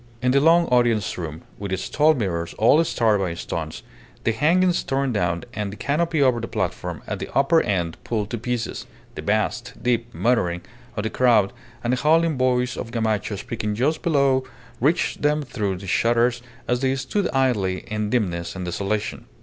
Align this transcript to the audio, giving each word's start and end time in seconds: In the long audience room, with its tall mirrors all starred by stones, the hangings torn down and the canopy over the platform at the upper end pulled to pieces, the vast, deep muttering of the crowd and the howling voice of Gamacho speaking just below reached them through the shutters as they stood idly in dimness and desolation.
In 0.19 0.31
the 0.31 0.39
long 0.39 0.65
audience 0.69 1.15
room, 1.15 1.43
with 1.59 1.71
its 1.71 1.87
tall 1.87 2.15
mirrors 2.15 2.55
all 2.55 2.83
starred 2.83 3.19
by 3.19 3.35
stones, 3.35 3.83
the 4.23 4.31
hangings 4.31 4.81
torn 4.83 5.13
down 5.13 5.43
and 5.53 5.71
the 5.71 5.75
canopy 5.75 6.23
over 6.23 6.39
the 6.41 6.47
platform 6.47 7.03
at 7.05 7.19
the 7.19 7.29
upper 7.35 7.61
end 7.61 8.03
pulled 8.03 8.31
to 8.31 8.39
pieces, 8.39 8.87
the 9.13 9.21
vast, 9.21 9.73
deep 9.79 10.11
muttering 10.11 10.61
of 10.97 11.03
the 11.03 11.11
crowd 11.11 11.53
and 11.83 11.93
the 11.93 12.01
howling 12.01 12.35
voice 12.35 12.75
of 12.77 12.89
Gamacho 12.89 13.35
speaking 13.37 13.75
just 13.75 14.01
below 14.01 14.43
reached 14.79 15.21
them 15.21 15.43
through 15.43 15.75
the 15.77 15.85
shutters 15.85 16.41
as 16.67 16.79
they 16.79 16.95
stood 16.95 17.29
idly 17.29 17.81
in 17.85 18.09
dimness 18.09 18.55
and 18.55 18.65
desolation. 18.65 19.25